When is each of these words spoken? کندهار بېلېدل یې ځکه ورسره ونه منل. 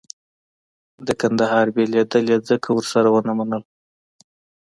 کندهار 1.19 1.65
بېلېدل 1.75 2.25
یې 2.31 2.39
ځکه 2.49 2.69
ورسره 2.73 3.07
ونه 3.11 3.33
منل. 3.37 3.63